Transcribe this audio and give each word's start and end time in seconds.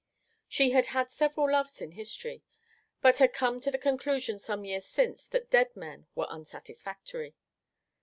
She 0.47 0.71
had 0.71 0.87
had 0.87 1.11
several 1.11 1.51
loves 1.51 1.79
in 1.79 1.91
history, 1.91 2.41
but 3.03 3.19
had 3.19 3.33
come 3.33 3.59
to 3.59 3.69
the 3.69 3.77
conclusion 3.77 4.39
some 4.39 4.65
years 4.65 4.87
since 4.87 5.27
that 5.27 5.51
dead 5.51 5.75
men 5.75 6.07
were 6.15 6.25
unsatisfactory. 6.27 7.35